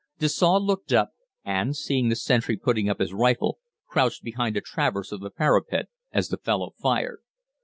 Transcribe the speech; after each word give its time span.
Dessaux 0.17 0.57
looked 0.59 0.91
up 0.91 1.11
and, 1.45 1.75
seeing 1.75 2.09
the 2.09 2.15
sentry 2.15 2.57
putting 2.57 2.89
up 2.89 2.97
his 2.99 3.13
rifle, 3.13 3.59
crouched 3.85 4.23
behind 4.23 4.57
a 4.57 4.59
traverse 4.61 5.11
of 5.11 5.19
the 5.21 5.29
parapet 5.29 5.89
as 6.11 6.29
the 6.29 6.37
fellow 6.37 6.71
fired. 6.81 7.19